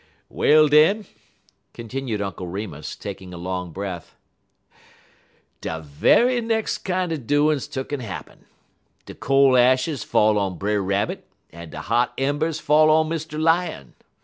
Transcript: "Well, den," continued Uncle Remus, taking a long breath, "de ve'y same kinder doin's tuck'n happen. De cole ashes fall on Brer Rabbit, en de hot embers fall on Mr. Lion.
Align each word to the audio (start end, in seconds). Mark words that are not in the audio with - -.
"Well, 0.29 0.67
den," 0.67 1.05
continued 1.75 2.23
Uncle 2.23 2.47
Remus, 2.47 2.95
taking 2.95 3.35
a 3.35 3.37
long 3.37 3.71
breath, 3.71 4.15
"de 5.61 5.79
ve'y 5.79 6.39
same 6.49 6.81
kinder 6.83 7.17
doin's 7.17 7.67
tuck'n 7.67 7.99
happen. 7.99 8.45
De 9.05 9.13
cole 9.13 9.55
ashes 9.55 10.03
fall 10.03 10.39
on 10.39 10.57
Brer 10.57 10.81
Rabbit, 10.81 11.27
en 11.53 11.69
de 11.69 11.81
hot 11.81 12.13
embers 12.17 12.59
fall 12.59 12.89
on 12.89 13.09
Mr. 13.09 13.39
Lion. 13.39 13.93